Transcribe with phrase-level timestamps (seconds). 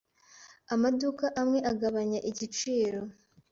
[0.73, 2.99] Amaduka amwe agabanya igiciro.